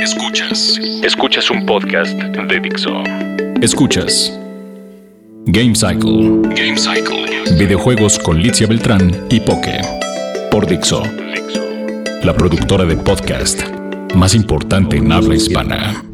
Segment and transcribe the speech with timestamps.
[0.00, 0.80] Escuchas.
[1.02, 3.02] Escuchas un podcast de Dixo.
[3.60, 4.32] Escuchas.
[5.44, 6.40] Game Cycle.
[6.56, 7.54] Game Cycle.
[7.58, 9.78] Videojuegos con Licia Beltrán y Poke.
[10.50, 11.02] Por Dixo.
[12.24, 13.60] La productora de podcast
[14.14, 16.09] más importante en habla hispana.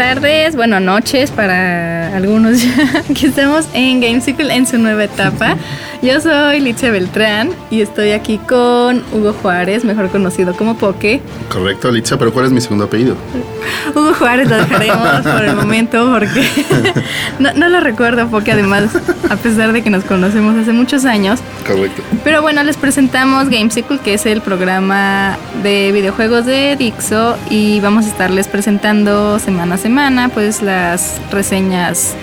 [0.00, 5.58] Tardes, buenas noches para algunos ya que estamos en Gamesicle en su nueva etapa.
[6.02, 11.20] Yo soy Licia Beltrán y estoy aquí con Hugo Juárez, mejor conocido como Poke.
[11.52, 13.16] Correcto, Licia, pero ¿cuál es mi segundo apellido?
[13.94, 16.48] Hugo Juárez lo dejaremos por el momento porque
[17.38, 18.96] no, no lo recuerdo Poke además,
[19.28, 21.40] a pesar de que nos conocemos hace muchos años.
[21.66, 22.02] Correcto.
[22.24, 28.06] Pero bueno, les presentamos Gamesicle, que es el programa de videojuegos de Dixo y vamos
[28.06, 32.16] a estarles presentando semana a semana pues las reseñas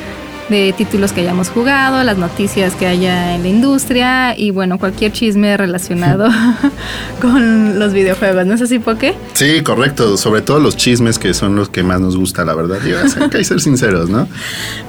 [0.49, 5.11] de títulos que hayamos jugado, las noticias que haya en la industria y bueno, cualquier
[5.11, 6.29] chisme relacionado
[7.21, 8.45] con los videojuegos.
[8.45, 9.13] ¿No es así, Poke?
[9.33, 10.17] Sí, correcto.
[10.17, 12.77] Sobre todo los chismes que son los que más nos gusta, la verdad.
[12.85, 14.27] Y hay que ser sinceros, ¿no?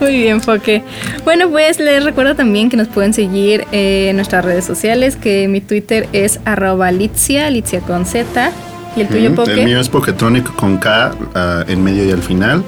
[0.01, 0.85] Muy bien, Poke.
[1.25, 5.61] Bueno, pues les recuerdo también que nos pueden seguir en nuestras redes sociales, que mi
[5.61, 8.53] Twitter es arroba litzia, litzia con Z.
[8.97, 9.53] ¿Y el tuyo, Mm, Poke?
[9.53, 12.65] El mío es Poketronic con K ah, en medio y al final.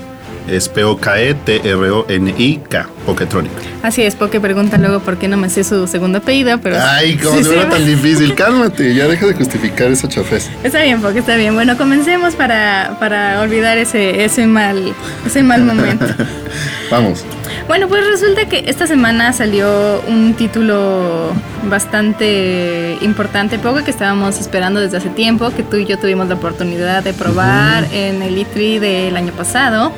[0.51, 2.89] Es E P-O-K-E-T-R-O-N-I-K.
[3.07, 3.53] Poketronic.
[3.83, 6.77] Así es, Poke pregunta luego por qué no me sé su segundo apellido, pero...
[6.79, 7.71] Ay, como sí, si fuera sí.
[7.71, 8.35] tan difícil.
[8.37, 10.51] Cálmate, ya deja de justificar esa chafez.
[10.63, 11.55] Está bien, Poke, está bien.
[11.55, 14.93] Bueno, comencemos para, para olvidar ese, ese, mal,
[15.25, 16.05] ese mal momento.
[16.91, 17.25] Vamos.
[17.69, 21.33] Bueno, pues resulta que esta semana salió un título
[21.69, 26.35] bastante importante, poco que estábamos esperando desde hace tiempo, que tú y yo tuvimos la
[26.35, 29.93] oportunidad de probar en el E3 del año pasado,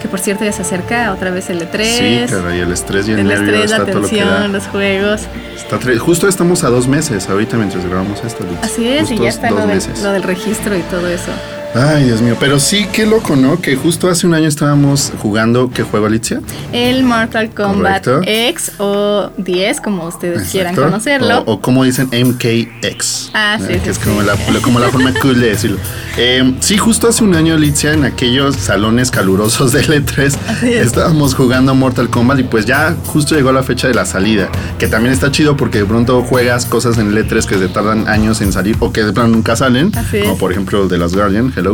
[0.00, 2.26] que por cierto ya se acerca otra vez el E3.
[2.28, 4.22] Sí, caray, el estrés y el, el nervio estrés, la está todo lo que da.
[4.22, 5.20] atención, los juegos.
[5.56, 8.44] Está Justo estamos a dos meses ahorita mientras grabamos esto.
[8.62, 11.30] Así es, y ya está lo del, lo del registro y todo eso.
[11.74, 12.36] Ay, Dios mío.
[12.40, 13.60] Pero sí, qué loco, ¿no?
[13.60, 15.70] Que justo hace un año estábamos jugando.
[15.72, 16.40] ¿Qué juego, Alicia?
[16.72, 18.20] El Mortal Kombat Correcto.
[18.28, 20.90] X o 10, como ustedes quieran Exacto.
[20.90, 21.38] conocerlo.
[21.46, 23.30] O, o como dicen MKX.
[23.34, 24.02] Ah, sí, eh, sí, Que es sí.
[24.04, 25.78] como la, como la forma cool de decirlo.
[26.16, 30.86] Eh, sí, justo hace un año, Alicia, en aquellos salones calurosos del E3, Así es.
[30.88, 34.48] estábamos jugando Mortal Kombat y pues ya justo llegó la fecha de la salida.
[34.80, 38.08] Que también está chido porque de pronto juegas cosas en el E3 que se tardan
[38.08, 39.96] años en salir o que de plano nunca salen.
[39.96, 40.24] Así es.
[40.24, 41.72] Como por ejemplo de las Guardian, hello.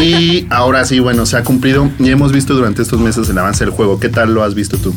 [0.00, 3.64] Y ahora sí, bueno, se ha cumplido y hemos visto durante estos meses el avance
[3.64, 4.00] del juego.
[4.00, 4.94] ¿Qué tal lo has visto tú?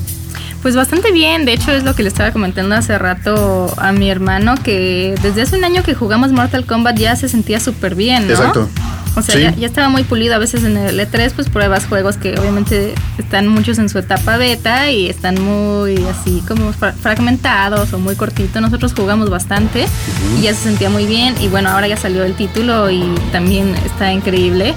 [0.62, 4.10] Pues bastante bien, de hecho es lo que le estaba comentando hace rato a mi
[4.10, 8.28] hermano, que desde hace un año que jugamos Mortal Kombat ya se sentía súper bien,
[8.28, 8.34] ¿no?
[8.34, 8.70] Exacto.
[9.16, 9.42] O sea, Sí.
[9.44, 10.34] ya, ya estaba muy pulido.
[10.34, 14.38] A veces en el E3 pues pruebas juegos que obviamente están muchos en su etapa
[14.38, 18.62] beta y están muy así como fra- fragmentados o muy cortitos.
[18.62, 19.86] Nosotros jugamos bastante
[20.40, 21.36] y ya se sentía muy bien.
[21.42, 24.74] Y bueno, ahora ya salió el título y también está increíble.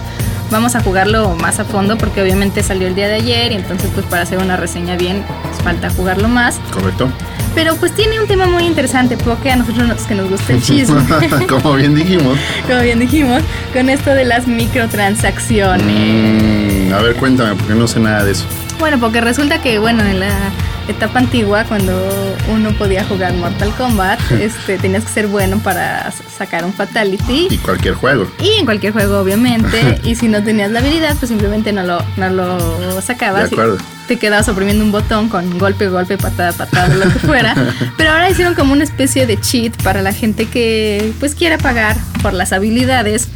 [0.50, 3.90] Vamos a jugarlo más a fondo porque obviamente salió el día de ayer y entonces
[3.94, 6.60] pues para hacer una reseña bien pues, falta jugarlo más.
[6.72, 7.08] ¿Correcto?
[7.56, 10.62] Pero pues tiene un tema muy interesante porque a nosotros nos, que nos gusta el
[10.62, 11.00] chisme.
[11.48, 12.38] Como bien dijimos.
[12.68, 15.86] como bien dijimos, con esto de las microtransacciones.
[15.86, 18.44] Mm, a ver, cuéntame, porque no sé nada de eso.
[18.78, 20.52] Bueno, porque resulta que, bueno, en la
[20.86, 26.62] etapa antigua, cuando uno podía jugar Mortal Kombat, este, tenías que ser bueno para sacar
[26.62, 27.48] un Fatality.
[27.50, 28.30] Y cualquier juego.
[28.38, 29.98] Y en cualquier juego, obviamente.
[30.04, 33.48] y si no tenías la habilidad, pues simplemente no lo, no lo sacabas.
[33.48, 33.78] De acuerdo.
[33.78, 37.54] Y te quedabas oprimiendo un botón con golpe, golpe, patada, patada, lo que fuera.
[37.96, 41.96] Pero ahora hicieron como una especie de cheat para la gente que pues quiera pagar
[42.22, 43.28] por las habilidades.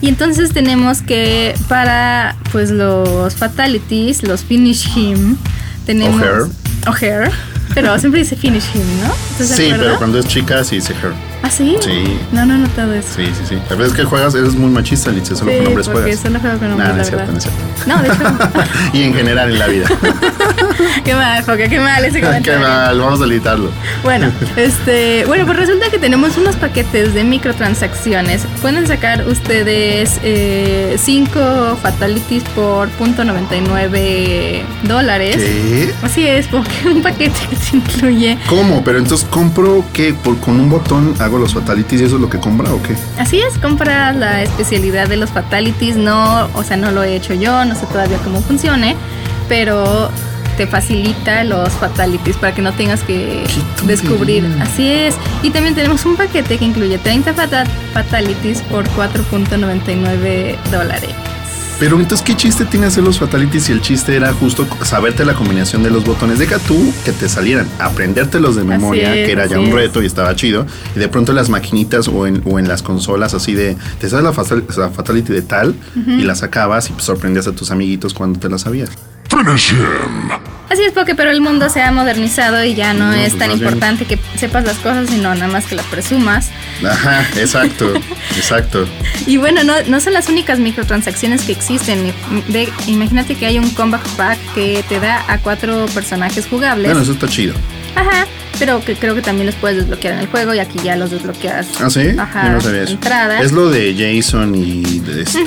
[0.00, 5.36] Y entonces tenemos que para pues los fatalities, los finish him,
[5.86, 6.50] tenemos O'Hare.
[6.86, 7.30] O'Hare,
[7.74, 9.14] pero siempre dice finish him, ¿no?
[9.30, 11.31] ¿Estás de Sí, pero cuando es chica, sí dice her.
[11.42, 11.76] ¿Ah, sí?
[11.80, 12.18] Sí.
[12.30, 13.08] No, no he notado eso.
[13.16, 13.54] Sí, sí, sí.
[13.68, 16.20] La verdad es que juegas, eres muy machista, Lice, solo Sí, con hombres juegas.
[16.20, 17.60] solo juego con hombres, Nah, no es cierto, no es cierto.
[17.86, 18.68] No, de hecho.
[18.92, 19.86] y en general en la vida.
[21.04, 22.60] qué mal, Foca, qué mal ese Qué comentario.
[22.60, 23.70] mal, vamos a editarlo.
[24.04, 28.42] Bueno, este, bueno, pues resulta que tenemos unos paquetes de microtransacciones.
[28.60, 30.20] Pueden sacar ustedes
[31.00, 35.36] 5 fatalities por .99 dólares.
[35.36, 35.92] ¿Qué?
[36.02, 38.38] Así es, porque un paquete que se incluye.
[38.48, 38.82] ¿Cómo?
[38.84, 42.28] Pero entonces compro que por con un botón hago los fatalities y eso es lo
[42.28, 42.94] que compra o qué?
[43.18, 45.96] Así es, compra la especialidad de los fatalities.
[45.96, 48.96] No, o sea, no lo he hecho yo, no sé todavía cómo funcione,
[49.48, 50.10] pero
[50.56, 53.44] te facilita los fatalities para que no tengas que
[53.86, 54.46] descubrir.
[54.60, 55.14] Así es.
[55.42, 57.32] Y también tenemos un paquete que incluye 30
[57.94, 61.14] fatalities por 4.99 dólares.
[61.82, 65.34] Pero entonces, ¿qué chiste tiene hacer los fatalities si el chiste era justo saberte la
[65.34, 66.38] combinación de los botones?
[66.38, 70.36] Deja tú que te salieran, aprendértelos de memoria, que era ya un reto y estaba
[70.36, 70.64] chido.
[70.94, 74.24] Y de pronto las maquinitas o en, o en las consolas así de, te sabes
[74.24, 75.74] la, fatality de tal
[76.06, 78.90] y la sacabas y sorprendías a tus amiguitos cuando te la sabías.
[80.72, 83.50] Así es, porque pero el mundo se ha modernizado y ya no, es pues tan
[83.50, 86.50] importante que sepas las cosas, sino nada más que las presumas.
[86.82, 87.92] Ajá, exacto,
[88.36, 88.86] exacto.
[89.26, 92.12] Y bueno, no, no son las únicas microtransacciones que existen.
[92.86, 96.86] imagínate que hay un combat pack que te da a cuatro personajes jugables.
[96.86, 97.54] Bueno, eso está chido.
[97.94, 98.26] Ajá,
[98.64, 101.10] pero que creo que también los puedes desbloquear en el juego y aquí ya los
[101.10, 101.66] desbloqueas.
[101.80, 102.10] Ah, sí.
[102.16, 102.48] Ajá.
[102.50, 102.96] no sabía eso.
[103.40, 105.44] Es lo de Jason y de este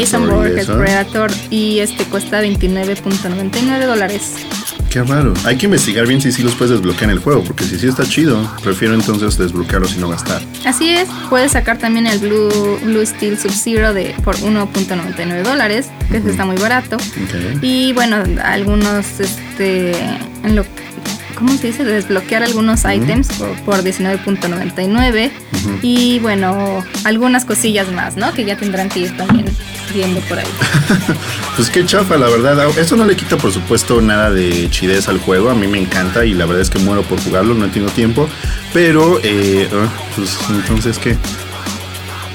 [0.00, 4.36] Jason Borges, Predator y este cuesta 29.99 dólares.
[4.88, 5.34] Qué raro.
[5.44, 7.86] Hay que investigar bien si sí los puedes desbloquear en el juego, porque si sí
[7.86, 10.40] está chido, prefiero entonces desbloquearlos y no gastar.
[10.64, 16.16] Así es, puedes sacar también el Blue, Blue Steel Sub-Zero de, por 1.99 dólares, que
[16.16, 16.96] está muy barato.
[17.60, 19.92] Y bueno, algunos, este,
[20.42, 20.64] en lo
[21.34, 21.84] ¿cómo se dice?
[21.84, 23.28] Desbloquear algunos ítems
[23.64, 25.30] por, 19.99
[25.82, 28.32] y bueno, algunas cosillas más, ¿no?
[28.32, 29.46] Que ya tendrán que ir también
[29.92, 30.46] viendo por ahí.
[31.56, 32.68] pues qué chafa, la verdad.
[32.78, 35.50] Eso no le quita, por supuesto, nada de chidez al juego.
[35.50, 38.28] A mí me encanta y la verdad es que muero por jugarlo, no tengo tiempo.
[38.72, 41.16] Pero, eh, ah, pues entonces, ¿qué?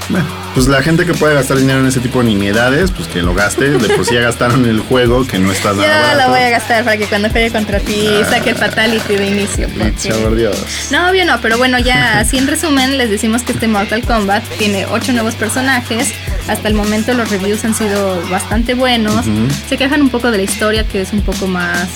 [0.09, 3.21] Bueno pues la gente que puede gastar dinero en ese tipo de nimiedades, pues que
[3.21, 3.71] lo gaste.
[3.71, 6.49] De por sí ya gastaron el juego, que no está nada Yo la voy a
[6.49, 8.25] gastar para que cuando juegue contra ti ah.
[8.29, 9.67] saque el fatality de inicio.
[9.77, 10.35] Porque...
[10.35, 10.57] Dios.
[10.91, 14.43] No, obvio no, pero bueno, ya así en resumen les decimos que este Mortal Kombat
[14.57, 16.13] tiene ocho nuevos personajes.
[16.47, 19.25] Hasta el momento los reviews han sido bastante buenos.
[19.67, 21.89] Se quejan un poco de la historia, que es un poco más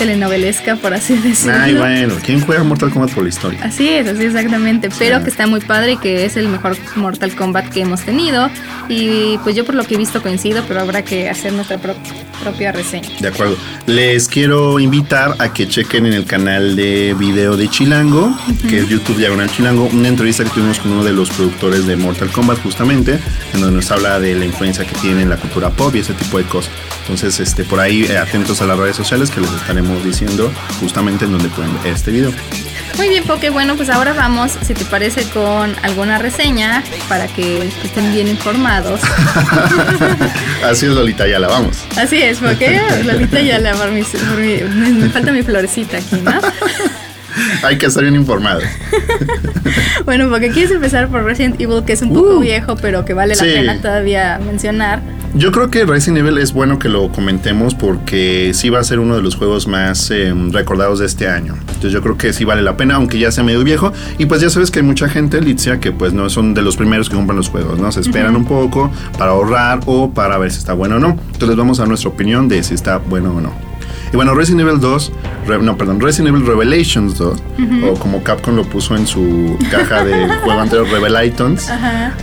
[0.00, 1.58] telenovelesca, por así decirlo.
[1.60, 3.60] Ay, bueno, ¿quién juega Mortal Kombat por la historia?
[3.62, 7.34] Así es, así exactamente, pero que está muy padre y que es el mejor Mortal
[7.36, 8.48] Kombat que hemos tenido.
[8.88, 12.72] Y pues yo por lo que he visto coincido, pero habrá que hacer nuestra propia
[12.72, 13.10] reseña.
[13.20, 13.58] De acuerdo.
[13.86, 18.34] Les quiero invitar a que chequen en el canal de video de Chilango,
[18.68, 21.96] que es YouTube Diagonal Chilango, una entrevista que tuvimos con uno de los productores de
[21.96, 23.18] Mortal Kombat justamente,
[23.52, 26.14] en donde nos habla de la influencia que tiene en la cultura pop y ese
[26.14, 26.72] tipo de cosas.
[27.02, 31.24] Entonces, este, por ahí eh, atentos a las redes sociales que les estaremos diciendo justamente
[31.24, 32.32] en donde pueden ver este video.
[32.96, 33.50] Muy bien, Poke.
[33.50, 39.00] Bueno, pues ahora vamos, si te parece, con alguna reseña para que estén bien informados.
[40.64, 41.78] Así es, Lolita la vamos.
[41.96, 42.80] Así es, Poke.
[43.04, 46.32] Lolita Yala, por mi, me falta mi florecita aquí, ¿no?
[47.62, 48.60] Hay que estar bien informado.
[50.04, 52.40] bueno, porque quieres empezar por Resident Evil, que es un poco uh.
[52.40, 55.00] viejo, pero que vale la pena todavía mencionar.
[55.32, 58.98] Yo creo que Resident Evil es bueno que lo comentemos porque sí va a ser
[58.98, 61.54] uno de los juegos más em, recordados de este año.
[61.60, 63.92] Entonces yo creo que sí vale la pena, aunque ya sea medio viejo.
[64.18, 66.76] Y pues ya sabes que hay mucha gente, Litzia, que pues no son de los
[66.76, 67.92] primeros que compran los juegos, ¿no?
[67.92, 71.16] Se esperan un poco para ahorrar o para ver si está bueno o no.
[71.32, 73.69] Entonces vamos a nuestra opinión de si está bueno o no.
[74.12, 75.12] Y bueno, Resident Evil 2,
[75.62, 77.42] no, perdón, Resident Evil Revelations 2,
[77.88, 81.70] o como Capcom lo puso en su caja de juego anterior, Revelations.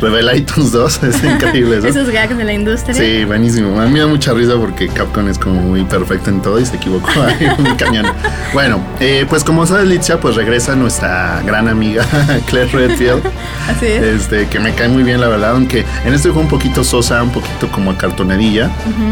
[0.01, 1.87] Revelations 2, es increíble eso.
[1.87, 2.93] Esos gags de la industria.
[2.93, 3.79] Sí, buenísimo.
[3.79, 6.65] A mí me da mucha risa porque Capcom es como muy perfecto en todo y
[6.65, 8.05] se equivocó ahí muy cañón.
[8.53, 12.05] Bueno, eh, pues como sabes, Litzia, pues regresa nuestra gran amiga
[12.47, 13.23] Claire Redfield.
[13.69, 14.03] Así es.
[14.03, 17.23] Este, que me cae muy bien, la verdad, aunque en este juego un poquito sosa,
[17.23, 18.69] un poquito como cartonadilla.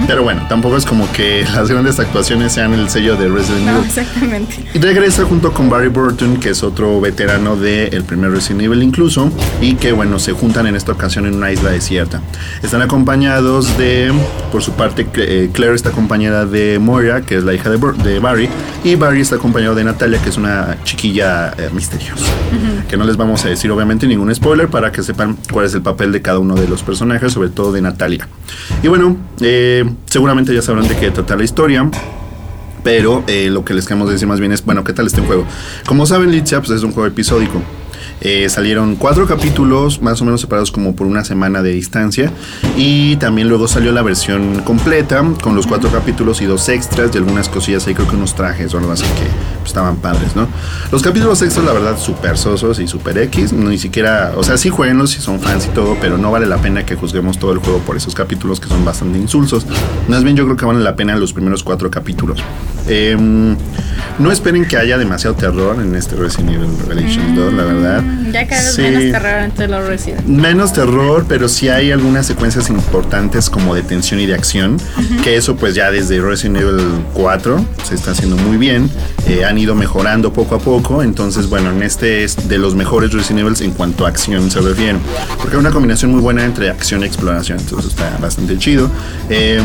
[0.07, 3.85] Pero bueno, tampoco es como que las grandes actuaciones sean el sello de Resident Evil.
[3.85, 4.65] exactamente.
[4.73, 8.83] Y regresa junto con Barry Burton, que es otro veterano del el primer Resident Evil
[8.83, 9.31] incluso,
[9.61, 12.21] y que bueno, se juntan en esta ocasión en una isla desierta.
[12.63, 14.11] Están acompañados de,
[14.51, 18.19] por su parte, eh, Claire está acompañada de Moira, que es la hija de, de
[18.19, 18.49] Barry,
[18.83, 22.25] y Barry está acompañado de Natalia, que es una chiquilla eh, misteriosa.
[22.89, 25.81] Que no les vamos a decir obviamente ningún spoiler para que sepan cuál es el
[25.81, 28.27] papel de cada uno de los personajes, sobre todo de Natalia.
[28.83, 31.89] Y bueno, eh, seguramente ya sabrán de qué trata la historia
[32.85, 35.43] pero eh, lo que les queremos decir más bien es, bueno, ¿qué tal este juego?
[35.87, 37.59] Como saben, Litzia pues es un juego episódico.
[38.21, 42.31] Eh, salieron cuatro capítulos, más o menos separados como por una semana de distancia.
[42.77, 47.17] Y también luego salió la versión completa, con los cuatro capítulos y dos extras y
[47.17, 49.27] algunas cosillas ahí, creo que unos trajes o algo así que
[49.59, 50.47] pues, estaban padres, ¿no?
[50.91, 53.53] Los capítulos extras, la verdad, súper sosos y súper X.
[53.53, 56.57] Ni siquiera, o sea, sí jueguenlos si son fans y todo, pero no vale la
[56.57, 59.65] pena que juzguemos todo el juego por esos capítulos que son bastante insulsos.
[60.07, 62.39] Más bien, yo creo que vale la pena los primeros cuatro capítulos.
[62.87, 63.17] Eh,
[64.17, 68.03] No esperen que haya demasiado terror en este Resident Evil Revelations 2, la Mm, verdad.
[68.31, 68.81] Ya cada vez Sí.
[68.81, 70.25] menos terror entre los Resident.
[70.27, 74.77] Menos terror, pero sí hay algunas secuencias importantes como de tensión y de acción,
[75.23, 78.89] que eso pues ya desde Resident Evil 4 se está haciendo muy bien,
[79.27, 83.11] eh, han ido mejorando poco a poco, entonces bueno, en este es de los mejores
[83.13, 84.97] Resident Evil en cuanto a acción se refiere,
[85.37, 88.89] porque hay una combinación muy buena entre acción y exploración, entonces está bastante chido.
[89.29, 89.61] Eh,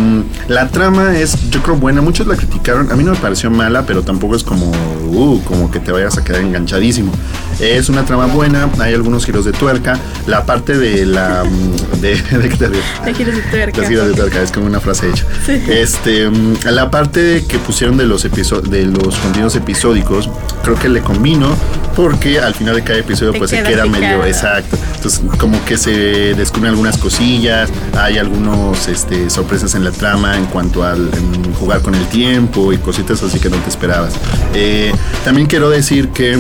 [0.49, 3.85] la trama es, yo creo, buena, muchos la criticaron, a mí no me pareció mala,
[3.87, 4.71] pero tampoco es como,
[5.11, 7.13] uh, como que te vayas a quedar enganchadísimo.
[7.59, 11.45] Es una trama buena, hay algunos giros de tuerca, la parte de la...
[11.45, 13.81] mm, De, de, de- de- Te giros de tuerca.
[13.81, 15.25] las giras de tuerca, es como una frase hecha.
[15.45, 15.63] Sí.
[15.69, 20.29] Este, mm, la parte que pusieron de los de los contenidos episódicos,
[20.63, 21.55] creo que le combino
[21.97, 24.77] porque al final de cada episodio Te pues se queda medio exacto.
[24.97, 27.69] Entonces, como que se descubren algunas cosillas,
[27.99, 32.73] hay algunos este, sorpresas en la trama en cuanto al en jugar con el tiempo
[32.73, 34.15] y cositas así que no te esperabas.
[34.55, 34.93] Eh,
[35.25, 36.39] también quiero decir que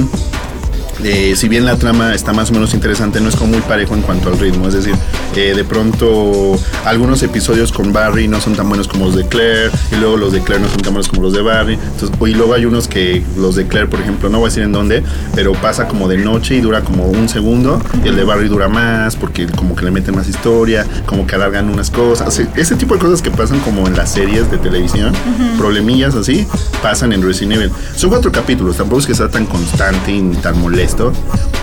[1.04, 3.94] eh, si bien la trama está más o menos interesante, no es como muy parejo
[3.94, 4.68] en cuanto al ritmo.
[4.68, 4.94] Es decir,
[5.36, 9.70] eh, de pronto algunos episodios con Barry no son tan buenos como los de Claire,
[9.92, 11.74] y luego los de Claire no son tan buenos como los de Barry.
[11.74, 14.62] Entonces, y luego hay unos que los de Claire, por ejemplo, no voy a decir
[14.62, 15.02] en dónde,
[15.34, 18.68] pero pasa como de noche y dura como un segundo, y el de Barry dura
[18.68, 22.40] más porque como que le meten más historia, como que alargan unas cosas.
[22.56, 25.12] Ese tipo de cosas que pasan como en las series de televisión,
[25.58, 26.46] problemillas así,
[26.82, 27.70] pasan en Resident Evil.
[27.96, 30.89] Son cuatro capítulos, tampoco es que sea tan constante y tan molesto,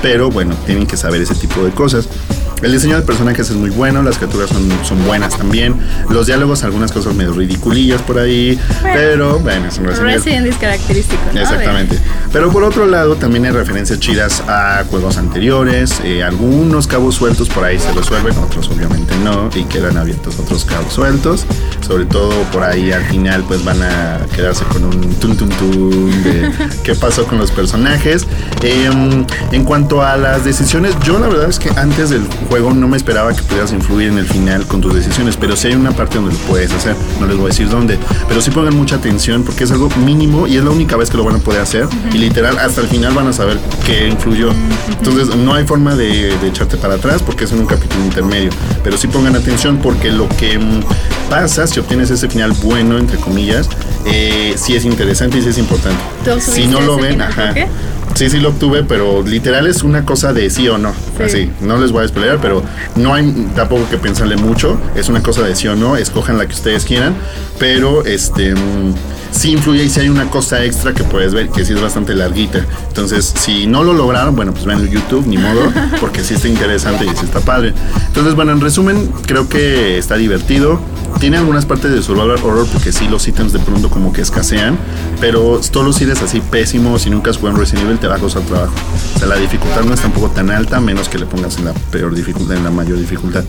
[0.01, 2.07] pero bueno, tienen que saber ese tipo de cosas.
[2.61, 5.75] El diseño de personajes es muy bueno, las criaturas son, son buenas también.
[6.09, 8.95] Los diálogos, algunas cosas medio ridiculillas por ahí, Bueno.
[8.95, 11.39] pero bueno, es un Resident es característico, ¿no?
[11.39, 11.99] Exactamente.
[12.33, 16.01] Pero por otro lado, también hay referencias chidas a juegos anteriores.
[16.03, 20.65] eh, algunos cabos sueltos por ahí se resuelven, otros obviamente no, y quedan abiertos otros
[20.65, 21.45] cabos sueltos.
[21.85, 26.23] Sobre todo por ahí al final, pues van a quedarse con un tun tun tun
[26.23, 26.51] de
[26.83, 28.25] qué pasó con los personajes.
[28.63, 29.16] Em,
[29.51, 32.97] en cuanto a las decisiones, yo la verdad es que antes del juego no me
[32.97, 36.17] esperaba que pudieras influir en el final con tus decisiones, pero sí hay una parte
[36.17, 36.95] donde lo puedes hacer.
[37.19, 37.97] No les voy a decir dónde,
[38.27, 41.17] pero sí pongan mucha atención porque es algo mínimo y es la única vez que
[41.17, 41.87] lo van a poder hacer.
[42.13, 44.51] Y literal, hasta el final van a saber qué influyó.
[44.89, 48.49] Entonces, no hay forma de, de echarte para atrás porque es en un capítulo intermedio.
[48.83, 50.81] Pero sí pongan atención porque lo que mm,
[51.29, 53.69] pasa, si obtienes ese final bueno, entre comillas,
[54.05, 55.99] eh, sí es interesante y sí es importante.
[56.23, 57.53] ¿Tú Si no lo ven, ajá.
[58.17, 60.91] Sí, sí lo obtuve, pero literal es una cosa de sí o no.
[61.17, 61.23] Sí.
[61.23, 62.63] Así, no les voy a despelear, pero
[62.95, 64.81] no hay tampoco que pensarle mucho.
[64.95, 67.15] Es una cosa de sí o no, escojan la que ustedes quieran,
[67.59, 68.95] pero este mm,
[69.37, 72.15] sí influye y sí hay una cosa extra que puedes ver que sí es bastante
[72.15, 72.65] larguita.
[72.87, 76.47] Entonces, si no lo lograron, bueno, pues vean el YouTube, ni modo, porque sí está
[76.47, 77.73] interesante y sí está padre.
[78.07, 80.79] Entonces, bueno, en resumen, creo que está divertido.
[81.19, 84.77] Tiene algunas partes de survival horror porque sí los ítems de pronto como que escasean,
[85.19, 88.15] pero todos los ítems así pésimos, si nunca has jugado en Resident Evil te va
[88.15, 88.73] a costar trabajo.
[89.15, 91.73] O sea, la dificultad no es tampoco tan alta, menos que le pongas en la
[91.91, 93.43] peor dificultad, en la mayor dificultad.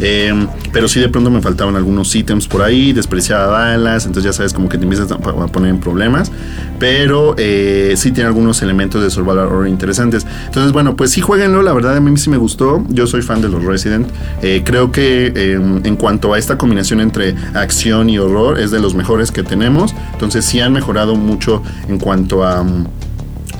[0.00, 0.32] Eh,
[0.72, 4.54] pero sí de pronto me faltaban algunos ítems por ahí, despreciaba balas, entonces ya sabes
[4.54, 6.30] como que te empiezas a a poner en problemas,
[6.78, 10.26] pero eh, sí tiene algunos elementos de survival horror interesantes.
[10.46, 13.40] Entonces bueno, pues sí jueguenlo, la verdad a mí sí me gustó, yo soy fan
[13.40, 14.08] de los Resident,
[14.42, 15.52] Eh, creo que eh,
[15.84, 19.94] en cuanto a esta combinación entre acción y horror es de los mejores que tenemos,
[20.12, 22.62] entonces sí han mejorado mucho en cuanto a...
[22.62, 22.86] mm,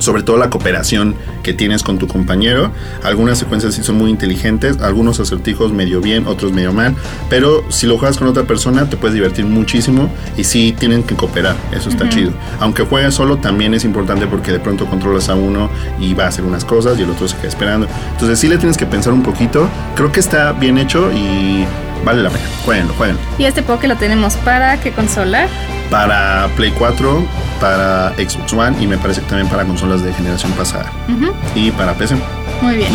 [0.00, 2.72] sobre todo la cooperación que tienes con tu compañero.
[3.02, 6.94] Algunas secuencias sí son muy inteligentes, algunos acertijos medio bien, otros medio mal,
[7.28, 11.14] pero si lo juegas con otra persona te puedes divertir muchísimo y sí tienen que
[11.14, 12.32] cooperar, eso está chido.
[12.58, 16.28] Aunque juegues solo también es importante porque de pronto controlas a uno y va a
[16.28, 17.86] hacer unas cosas y el otro se queda esperando.
[18.12, 21.64] Entonces sí le tienes que pensar un poquito, creo que está bien hecho y
[22.04, 22.44] vale la pena.
[22.64, 23.22] Jueguenlo, jueguenlo.
[23.38, 25.48] Y este Poké lo tenemos para qué consola?
[25.90, 27.26] Para Play 4,
[27.60, 30.90] para Xbox One y me parece que también para consolas de generación pasada.
[31.08, 32.14] Ujú, Y para PC.
[32.62, 32.92] Muy bien.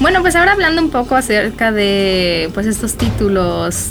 [0.00, 3.88] Bueno, pues ahora hablando un poco acerca de pues estos títulos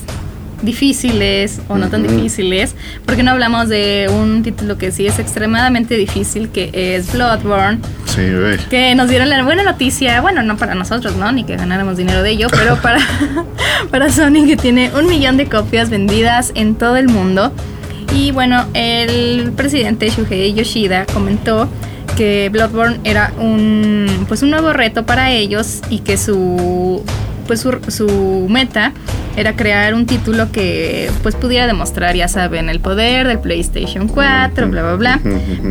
[0.61, 2.13] difíciles o no tan Ujú.
[2.15, 2.73] difíciles,
[3.05, 8.21] porque no hablamos de un título que sí es extremadamente difícil, que es Bloodborne, Sí,
[8.33, 8.57] güey.
[8.69, 11.31] que nos dieron la buena noticia, bueno, no para nosotros, ¿no?
[11.31, 12.99] Ni que ganáramos dinero de ello, pero para,
[13.91, 17.51] para Sony que tiene un millón de copias vendidas en todo el mundo.
[18.15, 21.67] Y bueno, el presidente Shuhei Yoshida comentó
[22.15, 27.03] que Bloodborne era un pues un nuevo reto para ellos y que su
[27.45, 28.93] pues su, su meta
[29.35, 34.69] era crear un título que pues pudiera demostrar, ya saben, el poder del PlayStation 4,
[34.69, 35.19] bla bla bla,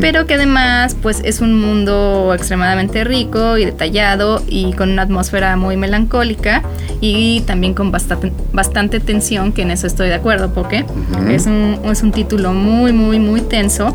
[0.01, 5.55] pero que además pues es un mundo extremadamente rico y detallado y con una atmósfera
[5.57, 6.61] muy melancólica
[7.01, 10.85] y también con bastante, bastante tensión, que en eso estoy de acuerdo, porque
[11.29, 13.91] es, un, es un título muy, muy, muy tenso.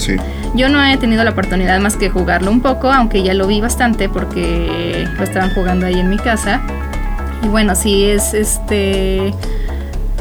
[0.55, 3.61] Yo no he tenido la oportunidad más que jugarlo un poco, aunque ya lo vi
[3.61, 6.61] bastante porque lo estaban jugando ahí en mi casa.
[7.43, 9.35] Y bueno, sí es este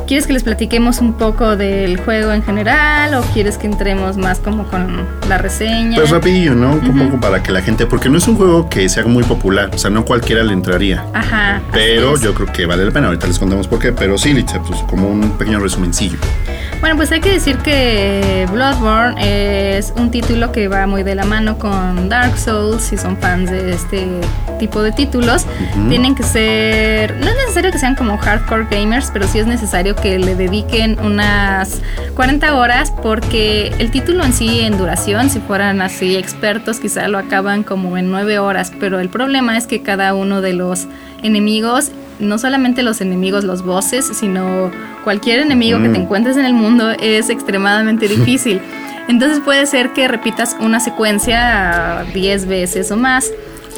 [0.09, 4.39] ¿Quieres que les platiquemos un poco del juego en general o quieres que entremos más
[4.39, 5.95] como con la reseña?
[5.95, 6.71] Pues rapidillo, ¿no?
[6.71, 9.69] Un poco para que la gente, porque no es un juego que sea muy popular,
[9.71, 11.05] o sea, no cualquiera le entraría.
[11.13, 11.61] Ajá.
[11.71, 14.33] Pero yo creo que vale la pena, ahorita les contamos por qué, pero sí,
[14.65, 16.17] pues como un pequeño resumencillo.
[16.79, 21.25] Bueno, pues hay que decir que Bloodborne es un título que va muy de la
[21.25, 22.81] mano con Dark Souls.
[22.81, 24.07] Si son fans de este
[24.59, 25.45] tipo de títulos,
[25.89, 27.17] tienen que ser.
[27.17, 30.97] No es necesario que sean como hardcore gamers, pero sí es necesario que le dediquen
[30.99, 31.81] unas
[32.15, 37.17] 40 horas, porque el título en sí, en duración, si fueran así expertos, quizá lo
[37.17, 38.71] acaban como en 9 horas.
[38.79, 40.87] Pero el problema es que cada uno de los
[41.23, 44.71] enemigos no solamente los enemigos, los bosses, sino
[45.03, 46.01] cualquier enemigo que te mm.
[46.01, 48.61] encuentres en el mundo es extremadamente difícil.
[49.07, 53.25] Entonces puede ser que repitas una secuencia 10 veces o más.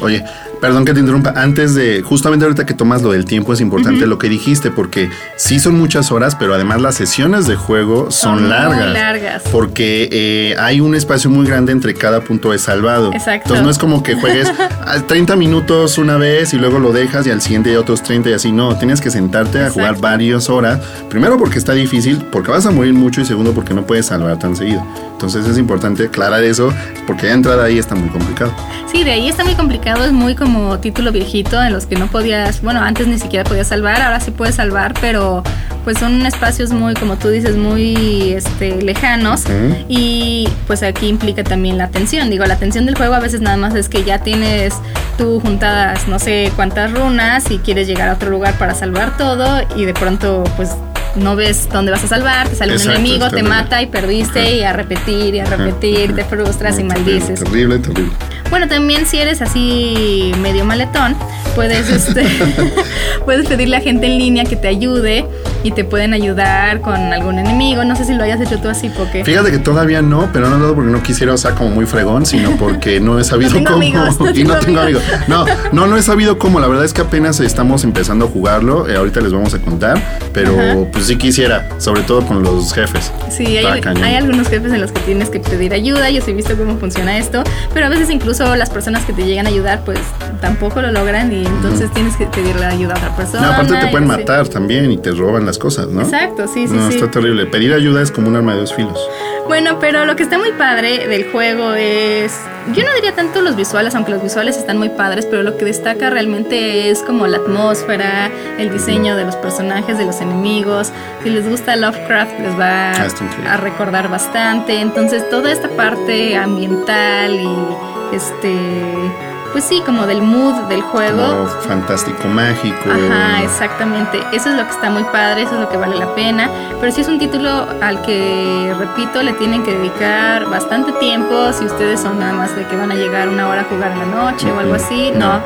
[0.00, 0.24] Oye,
[0.62, 1.34] Perdón que te interrumpa.
[1.34, 5.10] Antes de, justamente ahorita que tomas lo del tiempo, es importante lo que dijiste, porque
[5.34, 8.92] sí son muchas horas, pero además las sesiones de juego son, largas.
[8.92, 9.42] largas.
[9.50, 13.12] Porque eh, hay un espacio muy grande entre cada punto de salvado.
[13.12, 13.48] Exacto.
[13.48, 14.52] Entonces no es como que juegues
[15.08, 18.52] 30 minutos una vez y luego lo dejas y al siguiente otros 30 y así.
[18.52, 20.78] No, tienes que sentarte a jugar varias horas.
[21.10, 24.38] Primero porque está difícil, porque vas a morir mucho y segundo porque no puedes salvar
[24.38, 24.86] tan seguido.
[25.10, 26.72] Entonces es importante aclarar eso,
[27.06, 28.52] porque ya entrar ahí está muy complicado.
[28.92, 32.08] Sí, de ahí está muy complicado, es muy como título viejito en los que no
[32.08, 35.42] podías, bueno, antes ni siquiera podías salvar, ahora sí puedes salvar, pero
[35.82, 39.44] pues son espacios muy, como tú dices, muy este, lejanos
[39.88, 42.28] y pues aquí implica también la atención.
[42.28, 44.74] Digo, la atención del juego a veces nada más es que ya tienes
[45.16, 49.62] tú juntadas no sé cuántas runas y quieres llegar a otro lugar para salvar todo
[49.74, 50.70] y de pronto pues
[51.16, 54.62] no ves dónde vas a salvar, te sale un enemigo, te mata y perdiste y
[54.62, 57.40] a repetir y a repetir, te frustras y maldices.
[57.42, 58.12] Terrible, terrible.
[58.52, 61.16] Bueno, también si eres así medio maletón,
[61.54, 62.26] puedes, este,
[63.24, 65.26] puedes pedirle a gente en línea que te ayude
[65.64, 67.84] y te pueden ayudar con algún enemigo.
[67.84, 69.24] No sé si lo hayas hecho tú así, porque.
[69.24, 72.50] Fíjate que todavía no, pero no porque no quisiera, o sea, como muy fregón, sino
[72.58, 73.82] porque no he sabido cómo.
[74.34, 75.02] y no tengo amigos.
[75.28, 76.60] No, no, no he sabido cómo.
[76.60, 78.88] La verdad es que apenas estamos empezando a jugarlo.
[78.88, 80.00] Eh, ahorita les vamos a contar,
[80.32, 83.12] pero pues sí quisiera, sobre todo con los jefes.
[83.30, 86.10] Sí, hay, hay, algunos jefes en los que tienes que pedir ayuda.
[86.10, 89.24] Yo sí he visto cómo funciona esto, pero a veces incluso las personas que te
[89.24, 90.00] llegan a ayudar, pues
[90.40, 93.42] tampoco lo logran y entonces tienes que pedirle ayuda a otra persona.
[93.42, 96.02] No, aparte te pueden matar también y te roban las cosas, ¿no?
[96.02, 96.74] Exacto, sí, sí.
[96.74, 97.46] No, está terrible.
[97.46, 98.98] Pedir ayuda es como un arma de dos filos.
[99.46, 102.32] Bueno, pero lo que está muy padre del juego es.
[102.74, 105.64] Yo no diría tanto los visuales, aunque los visuales están muy padres, pero lo que
[105.64, 110.92] destaca realmente es como la atmósfera, el diseño de los personajes, de los enemigos.
[111.24, 113.08] Si les gusta Lovecraft, les va ah,
[113.48, 114.80] a recordar bastante.
[114.80, 121.46] Entonces, toda esta parte ambiental y este pues sí, como del mood del juego.
[121.66, 122.90] fantástico, mágico.
[122.90, 124.18] Ajá, exactamente.
[124.32, 126.50] Eso es lo que está muy padre, eso es lo que vale la pena.
[126.80, 131.52] Pero sí es un título al que, repito, le tienen que dedicar bastante tiempo.
[131.52, 133.98] Si ustedes son nada más de que van a llegar una hora a jugar en
[134.00, 135.40] la noche o algo así, no,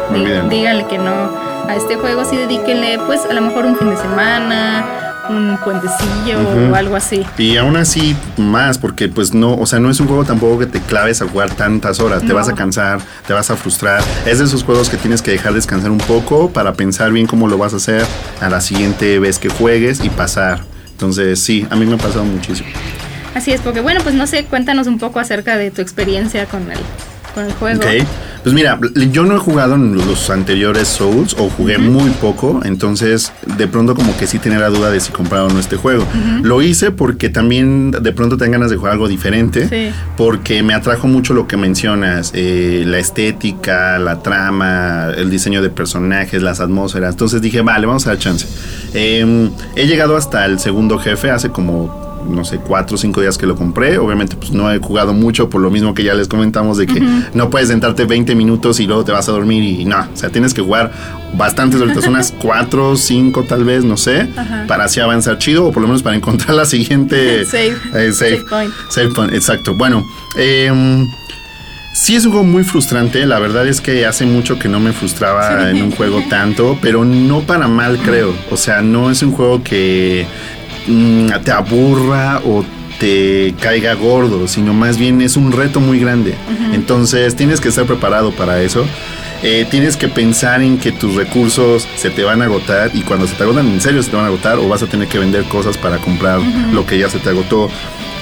[0.49, 3.97] díganle que no a este juego, sí dedíquenle pues a lo mejor un fin de
[3.97, 4.85] semana
[5.29, 6.39] un puentecillo
[6.71, 7.25] o algo así.
[7.39, 10.67] Y aún así más, porque pues no, o sea, no es un juego tampoco que
[10.67, 14.03] te claves a jugar tantas horas, te vas a cansar, te vas a frustrar.
[14.25, 17.49] Es de esos juegos que tienes que dejar descansar un poco para pensar bien cómo
[17.49, 18.05] lo vas a hacer
[18.41, 20.61] a la siguiente vez que juegues y pasar.
[20.91, 22.69] Entonces sí, a mí me ha pasado muchísimo.
[23.35, 26.71] Así es, porque bueno, pues no sé, cuéntanos un poco acerca de tu experiencia con
[26.71, 26.79] el
[27.35, 27.83] con el juego.
[28.47, 28.79] Pues mira,
[29.11, 33.97] yo no he jugado en los anteriores Souls o jugué muy poco, entonces de pronto
[33.97, 36.07] como que sí tenía la duda de si comprar o no este juego.
[36.45, 41.09] Lo hice porque también de pronto tengo ganas de jugar algo diferente, porque me atrajo
[41.09, 47.15] mucho lo que mencionas, eh, la estética, la trama, el diseño de personajes, las atmósferas.
[47.15, 48.47] Entonces dije, vale, vamos a dar chance.
[48.95, 53.39] Em, he llegado hasta el segundo jefe hace como no sé, cuatro o cinco días
[53.39, 53.99] que lo compré.
[53.99, 57.03] Obviamente, pues no he jugado mucho por lo mismo que ya les comentamos de que
[57.35, 60.01] no puedes sentarte 20 minutos y luego te vas a dormir y no.
[60.01, 60.93] O sea, tienes que jugar
[61.35, 64.29] bastantes horitas, unas cuatro, cinco tal vez, no sé,
[64.67, 68.73] para así avanzar chido o por lo menos para encontrar la siguiente save, eh, point.
[68.91, 69.75] Save point, exacto.
[69.75, 70.05] Bueno,
[70.37, 70.71] eh,
[71.97, 74.93] Sí es un juego muy frustrante, la verdad es que hace mucho que no me
[74.93, 79.33] frustraba en un juego tanto, pero no para mal creo, o sea, no es un
[79.33, 80.27] juego que
[80.87, 82.65] Mm, te aburra o
[82.99, 86.35] te caiga gordo, sino más bien es un reto muy grande.
[86.73, 88.85] Entonces tienes que estar preparado para eso.
[89.43, 93.27] Eh, tienes que pensar en que tus recursos se te van a agotar y cuando
[93.27, 95.19] se te agotan en serio se te van a agotar o vas a tener que
[95.19, 96.41] vender cosas para comprar
[96.73, 97.69] lo que ya se te agotó.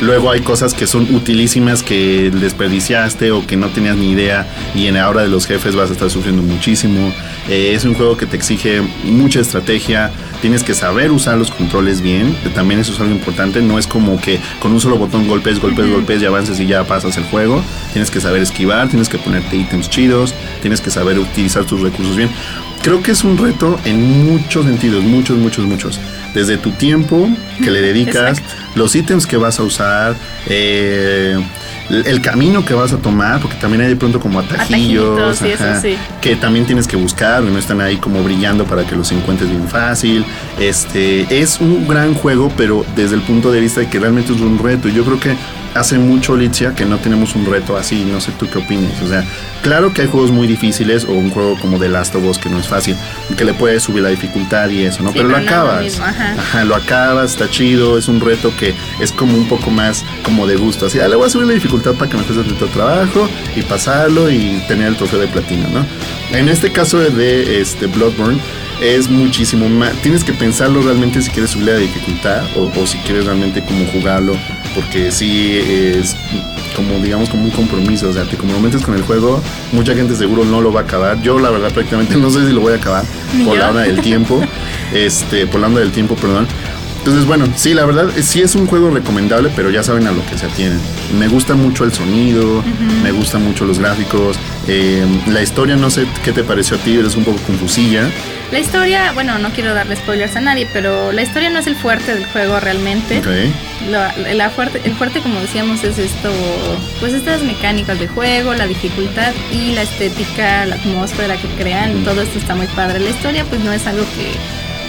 [0.00, 4.88] Luego hay cosas que son utilísimas que desperdiciaste o que no tenías ni idea y
[4.88, 7.12] en la hora de los jefes vas a estar sufriendo muchísimo.
[7.48, 10.10] Eh, es un juego que te exige mucha estrategia,
[10.44, 13.86] tienes que saber usar los controles bien, que también eso es algo importante, no es
[13.86, 17.24] como que con un solo botón golpes, golpes, golpes y avances y ya pasas el
[17.24, 17.64] juego.
[17.94, 22.14] Tienes que saber esquivar, tienes que ponerte ítems chidos, tienes que saber utilizar tus recursos
[22.14, 22.28] bien.
[22.82, 25.98] Creo que es un reto en muchos sentidos, muchos, muchos, muchos.
[26.34, 27.26] Desde tu tiempo
[27.62, 28.42] que le dedicas,
[28.74, 30.14] los ítems que vas a usar,
[30.46, 31.42] eh,
[31.90, 35.40] el camino que vas a tomar, porque también hay de pronto como atajillos,
[36.20, 39.68] que también tienes que buscar, no están ahí como brillando para que los encuentres bien
[39.68, 40.24] fácil.
[40.58, 44.40] Este es un gran juego, pero desde el punto de vista de que realmente es
[44.40, 44.88] un reto.
[44.88, 45.36] Yo creo que
[45.74, 48.04] hace mucho, Litzia, que no tenemos un reto así.
[48.04, 49.00] No sé tú qué opinas.
[49.02, 49.24] O sea,
[49.62, 52.48] claro que hay juegos muy difíciles o un juego como The Last of Us que
[52.48, 52.96] no es fácil,
[53.36, 55.12] que le puedes subir la dificultad y eso, ¿no?
[55.12, 56.00] pero, lo acabas.
[56.00, 56.64] ajá.
[56.64, 57.98] lo acabas, está chido.
[57.98, 60.86] Es un reto que es como un poco más como de gusto.
[60.86, 63.62] Así, ah, le voy a subir la dificultad para que me cueste tu trabajo y
[63.62, 65.84] pasarlo y tener el trofeo de platino, ¿no?
[66.36, 68.38] En este caso de este Bloodborne
[68.80, 69.92] es muchísimo más.
[70.02, 73.86] Tienes que pensarlo realmente si quieres subir la dificultad o, o si quieres realmente como
[73.86, 74.36] jugarlo
[74.74, 76.16] porque sí es
[76.74, 79.40] como digamos como un compromiso, o sea, que como lo metes con el juego,
[79.72, 81.20] mucha gente seguro no lo va a acabar.
[81.22, 83.04] Yo la verdad prácticamente no sé si lo voy a acabar
[83.44, 84.40] por la hora del tiempo,
[84.92, 86.46] este, por la onda del tiempo, perdón.
[86.98, 90.24] Entonces, bueno, sí, la verdad, sí es un juego recomendable, pero ya saben a lo
[90.24, 90.80] que se atienen.
[91.18, 92.64] Me gusta mucho el sonido,
[93.02, 94.38] me gustan mucho los gráficos.
[94.66, 98.08] Eh, la historia, no sé qué te pareció a ti, eres un poco confusilla.
[98.50, 101.76] La historia, bueno, no quiero darle spoilers a nadie, pero la historia no es el
[101.76, 103.20] fuerte del juego realmente.
[103.90, 106.30] La, fuerte, el fuerte, como decíamos, es esto,
[107.00, 112.22] pues estas mecánicas de juego, la dificultad y la estética, la atmósfera que crean, todo
[112.22, 113.00] esto está muy padre.
[113.00, 114.32] La historia, pues no es algo que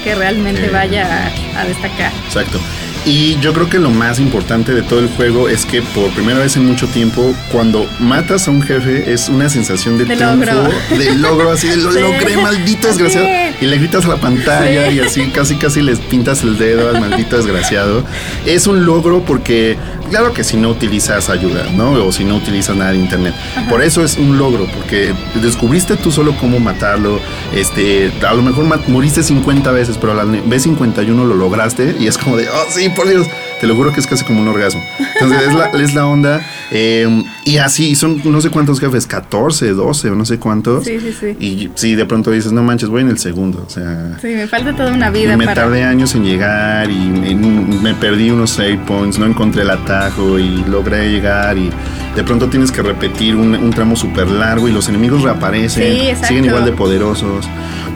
[0.06, 2.14] que realmente vaya a, destacar.
[2.28, 2.60] Exacto.
[3.06, 6.40] Y yo creo que lo más importante de todo el juego es que por primera
[6.40, 10.98] vez en mucho tiempo, cuando matas a un jefe, es una sensación de, triunfo, logro.
[10.98, 13.28] de logro, así de lo logré, maldito desgraciado.
[13.62, 17.00] Y le gritas a la pantalla y así casi casi les pintas el dedo al
[17.00, 18.04] maldito desgraciado.
[18.48, 19.78] Es un logro porque,
[20.10, 21.92] claro que si no utilizas ayuda, ¿no?
[22.06, 23.34] O si no utilizas nada de internet.
[23.70, 27.20] Por eso es un logro, porque descubriste tú solo cómo matarlo.
[27.54, 32.08] Este, a lo mejor moriste 50 veces, pero a la vez 51 lo lograste y
[32.08, 33.28] es como de, oh, sí, por Dios,
[33.60, 34.82] te lo juro que es casi como un orgasmo.
[35.14, 36.42] Entonces es la, es la onda.
[36.72, 40.86] Eh, y así, son no sé cuántos jefes, 14, 12 o no sé cuántos.
[40.86, 41.38] Sí, sí, sí.
[41.40, 43.64] Y sí, de pronto dices, no manches, voy en el segundo.
[43.66, 44.18] O sea.
[44.22, 45.38] Sí, me falta toda una vida.
[45.38, 50.40] Me tardé años en llegar y, me perdí unos save points, no encontré el atajo
[50.40, 51.70] y logré llegar y
[52.16, 56.66] de pronto tienes que repetir un, tramo súper largo y los enemigos reaparecen, siguen igual
[56.66, 57.46] de poderosos.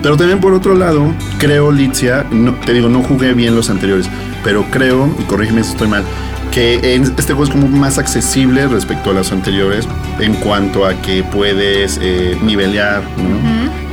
[0.02, 4.10] Pero también por otro lado, creo, Litzia, no, te digo, no jugué bien los anteriores,
[4.44, 6.04] pero creo, y corrígeme si estoy mal,
[6.52, 9.88] que este juego es como más accesible respecto a los anteriores
[10.20, 13.04] en cuanto a que puedes eh, nivelear,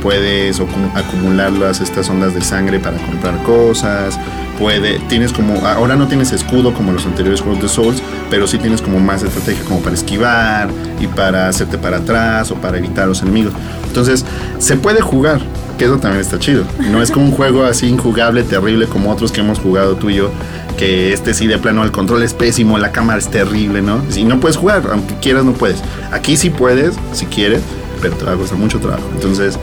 [0.01, 0.61] puedes
[0.95, 4.19] acumular las, estas ondas de sangre para comprar cosas,
[4.57, 8.57] puede, tienes como, ahora no tienes escudo como los anteriores juegos de Souls, pero sí
[8.57, 13.03] tienes como más estrategia como para esquivar y para hacerte para atrás o para evitar
[13.03, 13.53] a los enemigos.
[13.87, 14.25] Entonces,
[14.59, 15.41] se puede jugar,
[15.77, 16.65] que eso también está chido.
[16.91, 20.15] No es como un juego así injugable, terrible como otros que hemos jugado tú y
[20.15, 20.31] yo,
[20.77, 24.01] que este sí de plano el control es pésimo, la cámara es terrible, ¿no?
[24.09, 25.81] Si no puedes jugar, aunque quieras no puedes.
[26.11, 27.61] Aquí sí puedes, si quieres,
[28.01, 29.07] pero te va a costar mucho trabajo.
[29.13, 29.57] Entonces,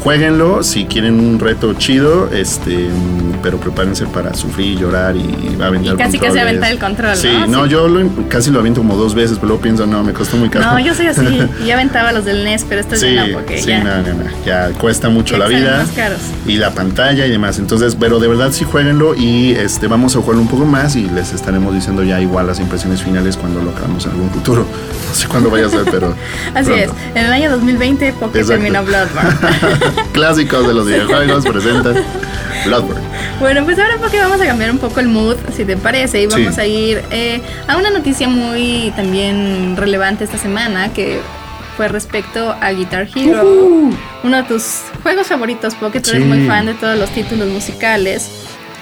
[0.00, 2.88] jueguenlo si quieren un reto chido, este,
[3.42, 7.16] pero prepárense para sufrir, llorar y va a aventar Y casi casi aventar el control.
[7.16, 7.86] Sí, no, yo
[8.28, 10.72] casi lo aviento como dos veces, pero luego pienso, no, me costó muy caro.
[10.72, 13.60] No, yo soy así, y aventaba los del NES, pero esto sí, ya no, porque
[13.60, 13.84] sí, ya.
[13.84, 15.86] No, no, no, ya cuesta mucho la vida.
[16.46, 17.58] Y la pantalla y demás.
[17.58, 21.08] Entonces, pero de verdad sí jueguenlo y este vamos a jugarlo un poco más y
[21.10, 24.66] les estaremos diciendo ya igual las impresiones finales cuando lo hagamos en algún futuro.
[25.08, 26.14] No sé cuándo vaya a ser, pero.
[26.54, 26.90] así es.
[27.14, 29.30] En el año 2020, porque terminó Bloodborne.
[30.12, 31.96] Clásicos de los videojuegos presentan
[32.64, 33.10] Bloodborne.
[33.38, 36.26] Bueno, pues ahora porque vamos a cambiar un poco el mood, si te parece, y
[36.26, 41.20] vamos a ir eh, a una noticia muy también relevante esta semana que
[41.76, 43.90] fue respecto a Guitar Hero,
[44.22, 48.30] uno de tus juegos favoritos, porque tú eres muy fan de todos los títulos musicales.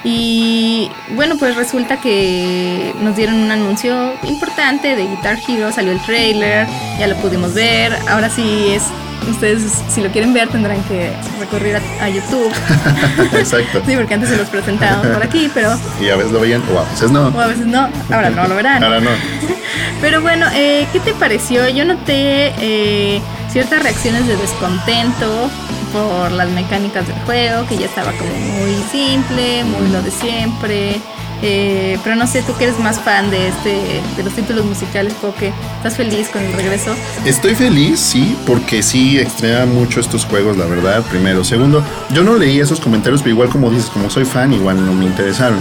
[0.02, 6.00] Y bueno, pues resulta que nos dieron un anuncio importante de Guitar Hero, salió el
[6.02, 6.66] trailer,
[6.98, 8.82] ya lo pudimos ver, ahora sí es
[9.28, 12.52] ustedes si lo quieren ver tendrán que recurrir a, YouTube.
[13.38, 13.82] Exacto.
[13.86, 15.78] sí, porque antes se los presentamos por aquí, pero...
[16.00, 17.28] Y a veces lo veían o a veces no.
[17.28, 17.88] O a veces no.
[18.10, 18.82] Ahora no lo verán.
[18.82, 19.10] Ahora no.
[20.00, 21.68] pero bueno, eh, ¿qué te pareció?
[21.68, 25.50] Yo noté eh, ciertas reacciones de descontento
[25.92, 31.00] por las mecánicas del juego, que ya estaba como muy simple, muy lo de siempre.
[31.42, 35.14] Eh, pero no sé, tú que eres más fan de este, de los títulos musicales,
[35.14, 36.94] Poke, ¿estás feliz con el regreso?
[37.24, 41.44] Estoy feliz, sí, porque sí extraña mucho estos juegos, la verdad, primero.
[41.44, 44.92] Segundo, yo no leí esos comentarios, pero igual como dices, como soy fan, igual no
[44.92, 45.60] me interesaron.